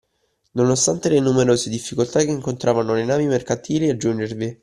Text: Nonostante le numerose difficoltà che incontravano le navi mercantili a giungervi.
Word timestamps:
Nonostante 0.53 1.09
le 1.09 1.19
numerose 1.19 1.69
difficoltà 1.69 2.23
che 2.23 2.31
incontravano 2.31 2.95
le 2.95 3.03
navi 3.05 3.27
mercantili 3.27 3.87
a 3.87 3.97
giungervi. 3.97 4.59